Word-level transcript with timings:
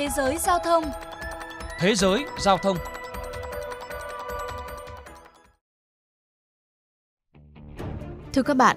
Thế 0.00 0.08
giới 0.16 0.38
giao 0.38 0.58
thông 0.58 0.84
Thế 1.78 1.94
giới 1.94 2.24
giao 2.38 2.58
thông 2.58 2.76
Thưa 8.32 8.42
các 8.42 8.56
bạn, 8.56 8.76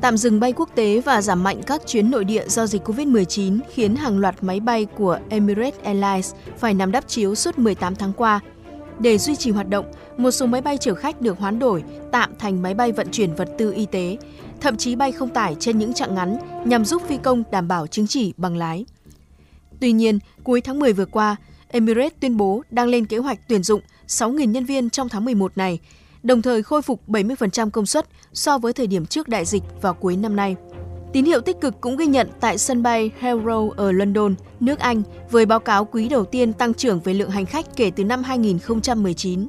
tạm 0.00 0.16
dừng 0.16 0.40
bay 0.40 0.52
quốc 0.52 0.68
tế 0.74 1.00
và 1.00 1.22
giảm 1.22 1.42
mạnh 1.42 1.60
các 1.66 1.86
chuyến 1.86 2.10
nội 2.10 2.24
địa 2.24 2.48
do 2.48 2.66
dịch 2.66 2.88
COVID-19 2.88 3.58
khiến 3.72 3.96
hàng 3.96 4.18
loạt 4.18 4.34
máy 4.40 4.60
bay 4.60 4.86
của 4.96 5.18
Emirates 5.28 5.80
Airlines 5.82 6.34
phải 6.58 6.74
nằm 6.74 6.92
đắp 6.92 7.08
chiếu 7.08 7.34
suốt 7.34 7.58
18 7.58 7.94
tháng 7.94 8.12
qua. 8.12 8.40
Để 8.98 9.18
duy 9.18 9.36
trì 9.36 9.50
hoạt 9.50 9.68
động, 9.68 9.92
một 10.16 10.30
số 10.30 10.46
máy 10.46 10.60
bay 10.60 10.78
chở 10.78 10.94
khách 10.94 11.20
được 11.20 11.38
hoán 11.38 11.58
đổi 11.58 11.84
tạm 12.12 12.34
thành 12.38 12.62
máy 12.62 12.74
bay 12.74 12.92
vận 12.92 13.08
chuyển 13.10 13.34
vật 13.34 13.48
tư 13.58 13.72
y 13.72 13.86
tế, 13.86 14.16
thậm 14.60 14.76
chí 14.76 14.96
bay 14.96 15.12
không 15.12 15.28
tải 15.28 15.56
trên 15.60 15.78
những 15.78 15.94
chặng 15.94 16.14
ngắn 16.14 16.38
nhằm 16.64 16.84
giúp 16.84 17.02
phi 17.06 17.16
công 17.16 17.42
đảm 17.50 17.68
bảo 17.68 17.86
chứng 17.86 18.06
chỉ 18.06 18.32
bằng 18.36 18.56
lái. 18.56 18.84
Tuy 19.84 19.92
nhiên, 19.92 20.18
cuối 20.44 20.60
tháng 20.60 20.78
10 20.78 20.92
vừa 20.92 21.04
qua, 21.04 21.36
Emirates 21.68 22.12
tuyên 22.20 22.36
bố 22.36 22.62
đang 22.70 22.88
lên 22.88 23.06
kế 23.06 23.18
hoạch 23.18 23.38
tuyển 23.48 23.62
dụng 23.62 23.80
6.000 24.06 24.44
nhân 24.44 24.64
viên 24.64 24.90
trong 24.90 25.08
tháng 25.08 25.24
11 25.24 25.56
này, 25.56 25.78
đồng 26.22 26.42
thời 26.42 26.62
khôi 26.62 26.82
phục 26.82 27.08
70% 27.08 27.70
công 27.70 27.86
suất 27.86 28.06
so 28.32 28.58
với 28.58 28.72
thời 28.72 28.86
điểm 28.86 29.06
trước 29.06 29.28
đại 29.28 29.44
dịch 29.44 29.62
vào 29.82 29.94
cuối 29.94 30.16
năm 30.16 30.36
nay. 30.36 30.56
Tín 31.12 31.24
hiệu 31.24 31.40
tích 31.40 31.60
cực 31.60 31.80
cũng 31.80 31.96
ghi 31.96 32.06
nhận 32.06 32.28
tại 32.40 32.58
sân 32.58 32.82
bay 32.82 33.10
Heathrow 33.20 33.70
ở 33.70 33.92
London, 33.92 34.34
nước 34.60 34.78
Anh, 34.78 35.02
với 35.30 35.46
báo 35.46 35.60
cáo 35.60 35.84
quý 35.84 36.08
đầu 36.08 36.24
tiên 36.24 36.52
tăng 36.52 36.74
trưởng 36.74 37.00
về 37.00 37.14
lượng 37.14 37.30
hành 37.30 37.46
khách 37.46 37.76
kể 37.76 37.90
từ 37.96 38.04
năm 38.04 38.22
2019. 38.22 39.46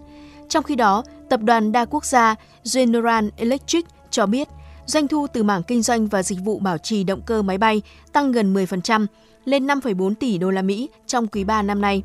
Trong 0.49 0.63
khi 0.63 0.75
đó, 0.75 1.03
tập 1.30 1.39
đoàn 1.44 1.72
đa 1.72 1.86
quốc 1.86 2.05
gia 2.05 2.36
General 2.73 3.25
Electric 3.38 3.86
cho 4.11 4.25
biết 4.25 4.47
doanh 4.85 5.07
thu 5.07 5.27
từ 5.34 5.44
mảng 5.44 5.63
kinh 5.63 5.81
doanh 5.81 6.07
và 6.07 6.23
dịch 6.23 6.39
vụ 6.44 6.59
bảo 6.59 6.77
trì 6.77 7.03
động 7.03 7.21
cơ 7.25 7.41
máy 7.41 7.57
bay 7.57 7.81
tăng 8.12 8.31
gần 8.31 8.53
10% 8.53 9.05
lên 9.45 9.67
5,4 9.67 10.13
tỷ 10.16 10.38
đô 10.38 10.52
la 10.52 10.61
Mỹ 10.61 10.89
trong 11.08 11.27
quý 11.27 11.44
3 11.44 11.61
năm 11.61 11.81
nay. 11.81 12.03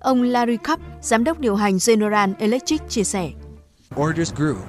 Ông 0.00 0.22
Larry 0.22 0.56
Cup, 0.56 0.80
giám 1.02 1.24
đốc 1.24 1.40
điều 1.40 1.56
hành 1.56 1.78
General 1.86 2.30
Electric 2.38 2.88
chia 2.88 3.04
sẻ. 3.04 3.30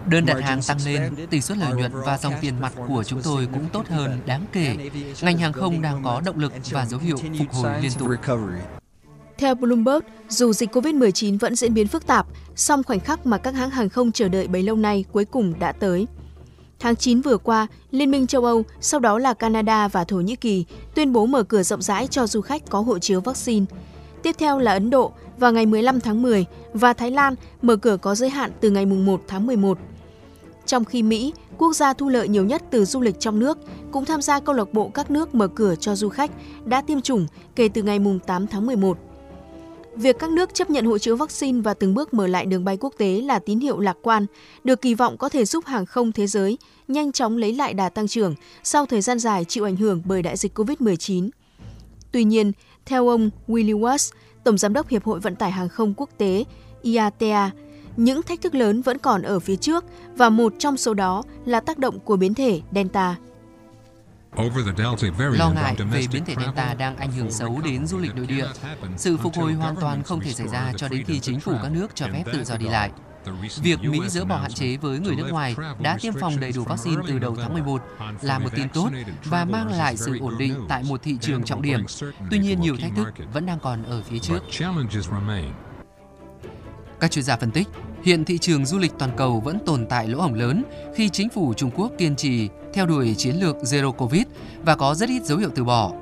Đơn 0.08 0.26
đặt 0.26 0.42
hàng 0.42 0.62
tăng 0.68 0.78
lên, 0.86 1.16
tỷ 1.30 1.42
suất 1.42 1.58
lợi 1.58 1.74
nhuận 1.74 1.92
và 2.06 2.18
dòng 2.18 2.34
tiền 2.42 2.54
mặt 2.62 2.74
của 2.88 3.04
chúng 3.04 3.22
tôi 3.22 3.48
cũng 3.54 3.66
tốt 3.74 3.88
hơn 3.90 4.20
đáng 4.26 4.46
kể. 4.52 4.78
Ngành 5.22 5.38
hàng 5.38 5.54
không 5.54 5.82
đang 5.82 6.04
có 6.04 6.22
động 6.26 6.40
lực 6.40 6.54
và 6.72 6.86
dấu 6.86 7.00
hiệu 7.00 7.18
phục 7.18 7.52
hồi 7.52 7.82
liên 7.82 7.92
tục. 8.00 8.10
Theo 9.38 9.56
Bloomberg, 9.56 10.00
dù 10.30 10.54
dịch 10.54 10.76
COVID-19 10.76 11.38
vẫn 11.40 11.56
diễn 11.56 11.74
biến 11.74 11.88
phức 11.88 12.08
tạp, 12.08 12.28
song 12.56 12.84
khoảnh 12.84 13.00
khắc 13.00 13.26
mà 13.26 13.38
các 13.38 13.54
hãng 13.54 13.70
hàng 13.70 13.90
không 13.90 14.12
chờ 14.12 14.30
đợi 14.30 14.48
bấy 14.48 14.64
lâu 14.64 14.76
nay 14.76 15.06
cuối 15.12 15.26
cùng 15.26 15.54
đã 15.60 15.72
tới. 15.72 16.08
Tháng 16.84 16.96
9 16.96 17.22
vừa 17.22 17.38
qua, 17.38 17.68
Liên 17.92 18.12
minh 18.12 18.28
châu 18.28 18.46
Âu, 18.46 18.64
sau 18.82 19.00
đó 19.00 19.20
là 19.20 19.34
Canada 19.34 19.88
và 19.88 20.04
Thổ 20.04 20.18
Nhĩ 20.18 20.36
Kỳ 20.36 20.66
tuyên 20.96 21.14
bố 21.14 21.26
mở 21.26 21.44
cửa 21.44 21.64
rộng 21.64 21.82
rãi 21.82 22.08
cho 22.08 22.28
du 22.28 22.42
khách 22.42 22.70
có 22.70 22.82
hộ 22.82 23.00
chiếu 23.00 23.22
vaccine. 23.22 23.66
Tiếp 24.24 24.36
theo 24.40 24.60
là 24.60 24.72
Ấn 24.72 24.90
Độ 24.90 25.12
vào 25.38 25.54
ngày 25.54 25.66
15 25.66 26.00
tháng 26.00 26.22
10 26.22 26.46
và 26.74 26.94
Thái 26.94 27.12
Lan 27.12 27.36
mở 27.62 27.76
cửa 27.76 27.98
có 27.98 28.16
giới 28.16 28.30
hạn 28.30 28.52
từ 28.62 28.70
ngày 28.70 28.86
1 28.86 29.22
tháng 29.28 29.48
11. 29.48 29.78
Trong 30.66 30.86
khi 30.86 31.04
Mỹ, 31.04 31.34
quốc 31.58 31.74
gia 31.74 31.94
thu 31.94 32.10
lợi 32.10 32.28
nhiều 32.28 32.46
nhất 32.46 32.64
từ 32.72 32.86
du 32.86 33.02
lịch 33.02 33.20
trong 33.20 33.40
nước, 33.40 33.58
cũng 33.92 34.06
tham 34.06 34.22
gia 34.22 34.40
câu 34.40 34.56
lạc 34.56 34.74
bộ 34.74 34.90
các 34.94 35.12
nước 35.12 35.36
mở 35.36 35.48
cửa 35.48 35.76
cho 35.76 35.96
du 35.96 36.10
khách 36.10 36.32
đã 36.66 36.82
tiêm 36.82 37.02
chủng 37.02 37.28
kể 37.56 37.70
từ 37.70 37.84
ngày 37.84 38.00
8 38.28 38.48
tháng 38.48 38.66
11. 38.66 38.98
Việc 39.96 40.20
các 40.20 40.30
nước 40.30 40.54
chấp 40.54 40.70
nhận 40.70 40.86
hộ 40.86 40.98
chiếu 40.98 41.16
vaccine 41.16 41.62
và 41.62 41.74
từng 41.74 41.94
bước 41.94 42.14
mở 42.14 42.28
lại 42.28 42.46
đường 42.46 42.66
bay 42.66 42.78
quốc 42.80 42.94
tế 42.98 43.22
là 43.22 43.40
tín 43.40 43.60
hiệu 43.60 43.80
lạc 43.80 43.98
quan, 44.02 44.26
được 44.64 44.82
kỳ 44.82 44.94
vọng 44.94 45.18
có 45.18 45.30
thể 45.30 45.46
giúp 45.46 45.66
hàng 45.66 45.86
không 45.86 46.12
thế 46.12 46.28
giới 46.28 46.58
nhanh 46.88 47.12
chóng 47.12 47.38
lấy 47.38 47.54
lại 47.54 47.74
đà 47.74 47.90
tăng 47.90 48.08
trưởng 48.08 48.36
sau 48.64 48.86
thời 48.86 49.02
gian 49.02 49.20
dài 49.20 49.46
chịu 49.46 49.64
ảnh 49.64 49.76
hưởng 49.76 50.02
bởi 50.06 50.22
đại 50.22 50.38
dịch 50.38 50.60
COVID-19. 50.60 51.30
Tuy 52.12 52.24
nhiên, 52.24 52.52
theo 52.86 53.08
ông 53.08 53.30
Willie 53.48 53.80
Watts, 53.80 54.12
Tổng 54.44 54.58
Giám 54.58 54.74
đốc 54.74 54.90
Hiệp 54.90 55.04
hội 55.04 55.20
Vận 55.20 55.36
tải 55.36 55.52
Hàng 55.52 55.70
không 55.70 55.94
Quốc 55.98 56.10
tế 56.18 56.44
IATA, 56.82 57.52
những 57.98 58.22
thách 58.22 58.42
thức 58.42 58.56
lớn 58.56 58.82
vẫn 58.82 58.98
còn 58.98 59.22
ở 59.22 59.40
phía 59.40 59.56
trước 59.56 59.86
và 60.16 60.30
một 60.30 60.54
trong 60.60 60.78
số 60.78 60.94
đó 60.94 61.24
là 61.46 61.60
tác 61.60 61.78
động 61.78 62.00
của 62.00 62.16
biến 62.16 62.34
thể 62.34 62.62
Delta. 62.76 63.16
Lo 65.18 65.50
ngại 65.50 65.76
về 65.92 66.06
biến 66.12 66.26
thể 66.26 66.36
Delta 66.40 66.74
đang 66.74 66.98
ảnh 66.98 67.12
hưởng 67.12 67.32
xấu 67.32 67.62
đến 67.66 67.88
du 67.88 67.98
lịch 67.98 68.16
nội 68.16 68.28
địa. 68.28 68.48
Sự 68.98 69.18
phục 69.18 69.36
hồi 69.36 69.54
hoàn 69.54 69.76
toàn 69.76 70.04
không 70.04 70.20
thể 70.20 70.34
xảy 70.34 70.48
ra 70.48 70.74
cho 70.78 70.88
đến 70.88 71.04
khi 71.06 71.20
chính 71.20 71.40
phủ 71.40 71.54
các 71.64 71.72
nước 71.72 71.88
cho 71.96 72.08
phép 72.14 72.24
tự 72.34 72.44
do 72.44 72.58
đi 72.58 72.66
lại. 72.66 72.92
Việc 73.62 73.80
Mỹ 73.84 74.00
dỡ 74.08 74.26
bỏ 74.26 74.38
hạn 74.38 74.54
chế 74.54 74.78
với 74.78 75.00
người 75.00 75.16
nước 75.16 75.28
ngoài 75.30 75.56
đã 75.82 75.98
tiêm 76.02 76.14
phòng 76.14 76.40
đầy 76.40 76.52
đủ 76.52 76.64
vaccine 76.64 77.02
từ 77.08 77.20
đầu 77.20 77.36
tháng 77.36 77.54
11 77.54 77.82
là 78.22 78.40
một 78.40 78.50
tin 78.56 78.70
tốt 78.70 78.90
và 79.26 79.46
mang 79.46 79.72
lại 79.72 79.98
sự 79.98 80.20
ổn 80.20 80.38
định 80.38 80.66
tại 80.70 80.84
một 80.90 81.04
thị 81.04 81.18
trường 81.22 81.44
trọng 81.44 81.62
điểm. 81.62 81.86
Tuy 82.32 82.40
nhiên, 82.40 82.62
nhiều 82.62 82.78
thách 82.78 82.92
thức 82.96 83.08
vẫn 83.34 83.46
đang 83.46 83.60
còn 83.60 83.84
ở 83.84 84.02
phía 84.04 84.20
trước. 84.20 84.40
Các 87.04 87.12
chuyên 87.12 87.26
gia 87.26 87.38
phân 87.38 87.52
tích, 87.52 87.68
hiện 88.04 88.26
thị 88.26 88.38
trường 88.38 88.66
du 88.66 88.78
lịch 88.78 88.92
toàn 89.00 89.12
cầu 89.18 89.40
vẫn 89.40 89.58
tồn 89.66 89.86
tại 89.90 90.08
lỗ 90.08 90.22
hổng 90.22 90.34
lớn 90.34 90.64
khi 90.96 91.10
chính 91.10 91.30
phủ 91.30 91.54
Trung 91.54 91.72
Quốc 91.76 91.92
kiên 91.98 92.16
trì 92.16 92.50
theo 92.74 92.86
đuổi 92.86 93.16
chiến 93.18 93.36
lược 93.36 93.56
Zero 93.56 93.92
Covid 93.92 94.24
và 94.62 94.76
có 94.76 94.96
rất 94.96 95.10
ít 95.10 95.24
dấu 95.24 95.38
hiệu 95.38 95.50
từ 95.56 95.64
bỏ. 95.64 95.94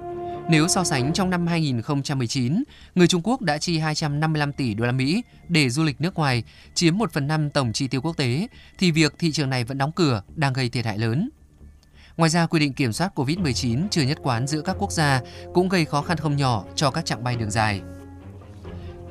Nếu 0.49 0.67
so 0.67 0.83
sánh 0.83 1.13
trong 1.13 1.29
năm 1.29 1.47
2019, 1.47 2.63
người 2.95 3.07
Trung 3.07 3.21
Quốc 3.23 3.41
đã 3.41 3.57
chi 3.57 3.77
255 3.77 4.53
tỷ 4.53 4.73
đô 4.73 4.85
la 4.85 4.91
Mỹ 4.91 5.23
để 5.47 5.69
du 5.69 5.83
lịch 5.83 6.01
nước 6.01 6.15
ngoài, 6.15 6.43
chiếm 6.73 6.97
1 6.97 7.11
phần 7.13 7.27
5 7.27 7.49
tổng 7.49 7.73
chi 7.73 7.87
tiêu 7.87 8.01
quốc 8.01 8.17
tế, 8.17 8.47
thì 8.77 8.91
việc 8.91 9.15
thị 9.19 9.31
trường 9.31 9.49
này 9.49 9.63
vẫn 9.63 9.77
đóng 9.77 9.91
cửa 9.91 10.23
đang 10.35 10.53
gây 10.53 10.69
thiệt 10.69 10.85
hại 10.85 10.97
lớn. 10.97 11.29
Ngoài 12.17 12.29
ra, 12.29 12.45
quy 12.45 12.59
định 12.59 12.73
kiểm 12.73 12.93
soát 12.93 13.11
COVID-19 13.15 13.87
chưa 13.91 14.01
nhất 14.01 14.17
quán 14.23 14.47
giữa 14.47 14.61
các 14.61 14.75
quốc 14.79 14.91
gia 14.91 15.21
cũng 15.53 15.69
gây 15.69 15.85
khó 15.85 16.01
khăn 16.01 16.17
không 16.17 16.37
nhỏ 16.37 16.63
cho 16.75 16.91
các 16.91 17.05
chặng 17.05 17.23
bay 17.23 17.35
đường 17.35 17.51
dài. 17.51 17.81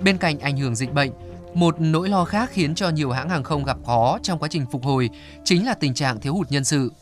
Bên 0.00 0.19
cạnh 0.19 0.39
ảnh 0.39 0.56
hưởng 0.56 0.75
dịch 0.75 0.93
bệnh, 0.93 1.11
một 1.55 1.81
nỗi 1.81 2.09
lo 2.09 2.25
khác 2.25 2.50
khiến 2.53 2.75
cho 2.75 2.88
nhiều 2.88 3.11
hãng 3.11 3.28
hàng 3.28 3.43
không 3.43 3.65
gặp 3.65 3.77
khó 3.87 4.19
trong 4.22 4.38
quá 4.38 4.49
trình 4.49 4.66
phục 4.72 4.84
hồi 4.84 5.11
chính 5.44 5.66
là 5.66 5.75
tình 5.75 5.94
trạng 5.94 6.21
thiếu 6.21 6.34
hụt 6.34 6.50
nhân 6.50 6.65
sự. 6.65 6.93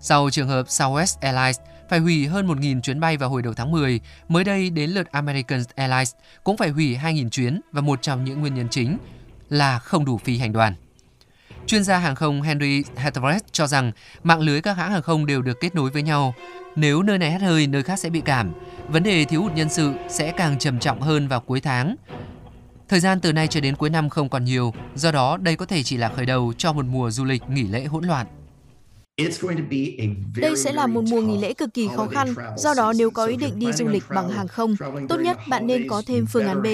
Sau 0.00 0.30
trường 0.30 0.48
hợp 0.48 0.66
Southwest 0.66 1.16
Airlines 1.20 1.60
phải 1.88 1.98
hủy 1.98 2.26
hơn 2.26 2.46
1.000 2.46 2.80
chuyến 2.80 3.00
bay 3.00 3.16
vào 3.16 3.30
hồi 3.30 3.42
đầu 3.42 3.54
tháng 3.54 3.70
10, 3.70 4.00
mới 4.28 4.44
đây 4.44 4.70
đến 4.70 4.90
lượt 4.90 5.12
American 5.12 5.62
Airlines 5.74 6.12
cũng 6.44 6.56
phải 6.56 6.68
hủy 6.68 6.98
2.000 7.02 7.28
chuyến 7.28 7.60
và 7.72 7.80
một 7.80 8.02
trong 8.02 8.24
những 8.24 8.40
nguyên 8.40 8.54
nhân 8.54 8.68
chính 8.70 8.98
là 9.48 9.78
không 9.78 10.04
đủ 10.04 10.18
phi 10.18 10.38
hành 10.38 10.52
đoàn. 10.52 10.74
Chuyên 11.66 11.84
gia 11.84 11.98
hàng 11.98 12.14
không 12.14 12.42
Henry 12.42 12.82
Hathaway 12.82 13.38
cho 13.52 13.66
rằng 13.66 13.92
mạng 14.22 14.40
lưới 14.40 14.60
các 14.60 14.76
hãng 14.76 14.92
hàng 14.92 15.02
không 15.02 15.26
đều 15.26 15.42
được 15.42 15.60
kết 15.60 15.74
nối 15.74 15.90
với 15.90 16.02
nhau. 16.02 16.34
Nếu 16.76 17.02
nơi 17.02 17.18
này 17.18 17.30
hết 17.30 17.40
hơi, 17.40 17.66
nơi 17.66 17.82
khác 17.82 17.98
sẽ 17.98 18.10
bị 18.10 18.20
cảm. 18.20 18.52
Vấn 18.88 19.02
đề 19.02 19.24
thiếu 19.24 19.42
hụt 19.42 19.52
nhân 19.52 19.68
sự 19.68 19.94
sẽ 20.08 20.32
càng 20.36 20.58
trầm 20.58 20.78
trọng 20.78 21.00
hơn 21.00 21.28
vào 21.28 21.40
cuối 21.40 21.60
tháng. 21.60 21.96
Thời 22.92 23.00
gian 23.00 23.20
từ 23.20 23.32
nay 23.32 23.48
cho 23.48 23.60
đến 23.60 23.76
cuối 23.76 23.90
năm 23.90 24.08
không 24.08 24.28
còn 24.28 24.44
nhiều, 24.44 24.74
do 24.94 25.12
đó 25.12 25.36
đây 25.36 25.56
có 25.56 25.66
thể 25.66 25.82
chỉ 25.82 25.96
là 25.96 26.08
khởi 26.08 26.26
đầu 26.26 26.52
cho 26.58 26.72
một 26.72 26.84
mùa 26.90 27.10
du 27.10 27.24
lịch 27.24 27.42
nghỉ 27.48 27.62
lễ 27.62 27.84
hỗn 27.84 28.04
loạn. 28.04 28.26
Đây 30.36 30.56
sẽ 30.56 30.72
là 30.72 30.86
một 30.86 31.04
mùa 31.10 31.20
nghỉ 31.20 31.38
lễ 31.38 31.54
cực 31.54 31.74
kỳ 31.74 31.88
khó 31.96 32.06
khăn, 32.06 32.34
do 32.56 32.74
đó 32.74 32.92
nếu 32.96 33.10
có 33.10 33.26
ý 33.26 33.36
định 33.36 33.58
đi 33.58 33.72
du 33.72 33.88
lịch 33.88 34.04
bằng 34.08 34.30
hàng 34.30 34.48
không, 34.48 34.76
tốt 35.08 35.16
nhất 35.20 35.38
bạn 35.48 35.66
nên 35.66 35.88
có 35.88 36.02
thêm 36.06 36.26
phương 36.26 36.46
án 36.46 36.62
B. 36.62 36.66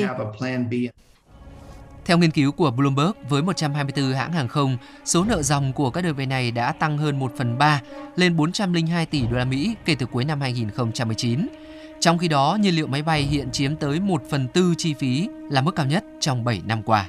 Theo 2.04 2.18
nghiên 2.18 2.30
cứu 2.30 2.52
của 2.52 2.70
Bloomberg, 2.70 3.12
với 3.28 3.42
124 3.42 4.12
hãng 4.12 4.32
hàng 4.32 4.48
không, 4.48 4.76
số 5.04 5.24
nợ 5.24 5.42
dòng 5.42 5.72
của 5.72 5.90
các 5.90 6.04
đơn 6.04 6.14
vị 6.14 6.26
này 6.26 6.50
đã 6.50 6.72
tăng 6.72 6.98
hơn 6.98 7.18
1 7.18 7.32
phần 7.36 7.58
3 7.58 7.80
lên 8.16 8.36
402 8.36 9.06
tỷ 9.06 9.26
đô 9.26 9.36
la 9.36 9.44
Mỹ 9.44 9.74
kể 9.84 9.94
từ 9.94 10.06
cuối 10.06 10.24
năm 10.24 10.40
2019. 10.40 11.46
Trong 12.00 12.18
khi 12.18 12.28
đó, 12.28 12.58
nhiên 12.60 12.74
liệu 12.74 12.86
máy 12.86 13.02
bay 13.02 13.22
hiện 13.22 13.50
chiếm 13.52 13.76
tới 13.76 14.00
1 14.00 14.22
phần 14.30 14.48
tư 14.48 14.74
chi 14.78 14.94
phí 14.94 15.28
là 15.50 15.60
mức 15.62 15.74
cao 15.76 15.86
nhất 15.86 16.04
trong 16.20 16.44
7 16.44 16.62
năm 16.66 16.82
qua. 16.82 17.08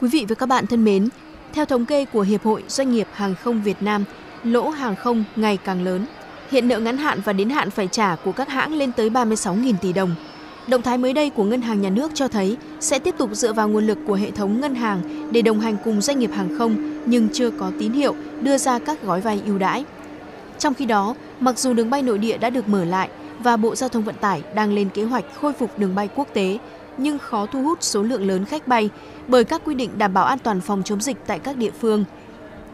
Quý 0.00 0.08
vị 0.12 0.24
và 0.28 0.34
các 0.34 0.46
bạn 0.46 0.66
thân 0.66 0.84
mến, 0.84 1.08
theo 1.52 1.64
thống 1.64 1.86
kê 1.86 2.04
của 2.04 2.20
Hiệp 2.20 2.44
hội 2.44 2.64
Doanh 2.68 2.92
nghiệp 2.92 3.06
Hàng 3.12 3.34
không 3.34 3.62
Việt 3.62 3.82
Nam, 3.82 4.04
lỗ 4.44 4.68
hàng 4.68 4.96
không 4.96 5.24
ngày 5.36 5.56
càng 5.56 5.84
lớn. 5.84 6.06
Hiện 6.50 6.68
nợ 6.68 6.78
ngắn 6.78 6.96
hạn 6.96 7.20
và 7.24 7.32
đến 7.32 7.50
hạn 7.50 7.70
phải 7.70 7.88
trả 7.88 8.16
của 8.16 8.32
các 8.32 8.48
hãng 8.48 8.74
lên 8.74 8.92
tới 8.92 9.10
36.000 9.10 9.74
tỷ 9.82 9.92
đồng. 9.92 10.14
Động 10.66 10.82
thái 10.82 10.98
mới 10.98 11.12
đây 11.12 11.30
của 11.30 11.44
Ngân 11.44 11.62
hàng 11.62 11.80
Nhà 11.80 11.90
nước 11.90 12.10
cho 12.14 12.28
thấy 12.28 12.56
sẽ 12.80 12.98
tiếp 12.98 13.14
tục 13.18 13.30
dựa 13.32 13.52
vào 13.52 13.68
nguồn 13.68 13.86
lực 13.86 13.98
của 14.06 14.14
hệ 14.14 14.30
thống 14.30 14.60
ngân 14.60 14.74
hàng 14.74 15.28
để 15.32 15.42
đồng 15.42 15.60
hành 15.60 15.76
cùng 15.84 16.00
doanh 16.00 16.18
nghiệp 16.18 16.30
hàng 16.32 16.58
không 16.58 17.00
nhưng 17.06 17.28
chưa 17.32 17.50
có 17.50 17.72
tín 17.78 17.92
hiệu 17.92 18.14
đưa 18.40 18.58
ra 18.58 18.78
các 18.78 19.02
gói 19.02 19.20
vay 19.20 19.42
ưu 19.46 19.58
đãi. 19.58 19.84
Trong 20.58 20.74
khi 20.74 20.86
đó, 20.86 21.14
mặc 21.40 21.58
dù 21.58 21.72
đường 21.72 21.90
bay 21.90 22.02
nội 22.02 22.18
địa 22.18 22.38
đã 22.38 22.50
được 22.50 22.68
mở 22.68 22.84
lại 22.84 23.08
và 23.38 23.56
Bộ 23.56 23.74
Giao 23.74 23.88
thông 23.88 24.04
Vận 24.04 24.14
tải 24.20 24.42
đang 24.54 24.72
lên 24.72 24.88
kế 24.88 25.04
hoạch 25.04 25.24
khôi 25.40 25.52
phục 25.52 25.78
đường 25.78 25.94
bay 25.94 26.08
quốc 26.14 26.28
tế, 26.34 26.58
nhưng 26.98 27.18
khó 27.18 27.46
thu 27.46 27.62
hút 27.62 27.82
số 27.82 28.02
lượng 28.02 28.26
lớn 28.26 28.44
khách 28.44 28.68
bay 28.68 28.90
bởi 29.28 29.44
các 29.44 29.62
quy 29.64 29.74
định 29.74 29.90
đảm 29.98 30.14
bảo 30.14 30.24
an 30.24 30.38
toàn 30.38 30.60
phòng 30.60 30.82
chống 30.84 31.00
dịch 31.00 31.16
tại 31.26 31.38
các 31.38 31.56
địa 31.56 31.72
phương. 31.80 32.04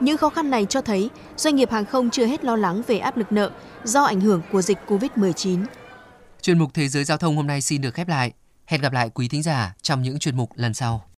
Những 0.00 0.16
khó 0.16 0.28
khăn 0.28 0.50
này 0.50 0.66
cho 0.68 0.80
thấy 0.80 1.10
doanh 1.36 1.56
nghiệp 1.56 1.70
hàng 1.70 1.84
không 1.84 2.10
chưa 2.10 2.26
hết 2.26 2.44
lo 2.44 2.56
lắng 2.56 2.82
về 2.86 2.98
áp 2.98 3.16
lực 3.16 3.32
nợ 3.32 3.50
do 3.84 4.02
ảnh 4.02 4.20
hưởng 4.20 4.40
của 4.52 4.62
dịch 4.62 4.78
COVID-19. 4.88 5.58
Chuyên 6.42 6.58
mục 6.58 6.74
Thế 6.74 6.88
giới 6.88 7.04
Giao 7.04 7.18
thông 7.18 7.36
hôm 7.36 7.46
nay 7.46 7.60
xin 7.60 7.80
được 7.80 7.94
khép 7.94 8.08
lại. 8.08 8.32
Hẹn 8.66 8.80
gặp 8.80 8.92
lại 8.92 9.10
quý 9.14 9.28
thính 9.28 9.42
giả 9.42 9.74
trong 9.82 10.02
những 10.02 10.18
chuyên 10.18 10.36
mục 10.36 10.50
lần 10.54 10.74
sau. 10.74 11.04